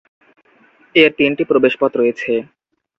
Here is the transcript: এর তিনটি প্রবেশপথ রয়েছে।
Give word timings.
এর 0.95 1.11
তিনটি 1.17 1.43
প্রবেশপথ 1.45 1.91
রয়েছে। 1.95 2.31